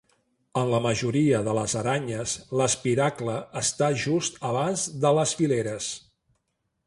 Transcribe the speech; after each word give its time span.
En 0.59 0.69
la 0.69 0.77
majoria 0.85 1.41
de 1.47 1.51
les 1.57 1.75
aranyes 1.81 2.33
l'espiracle 2.61 3.35
està 3.63 3.89
just 4.05 4.41
abans 4.53 4.89
de 5.05 5.11
les 5.19 5.35
fileres. 5.43 5.91